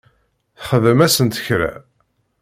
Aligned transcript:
Txdem-asent 0.61 1.37
kra? 1.45 1.71